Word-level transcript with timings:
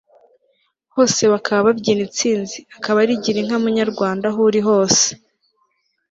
hose 0.95 1.21
bakaba 1.33 1.65
babyina 1.67 2.01
intsinzi 2.07 2.57
ikaba 2.75 2.97
ari 3.03 3.13
girinka 3.23 3.55
munyarwanda 3.63 4.25
aho 4.31 4.39
uri 4.49 4.61
hose 4.67 5.05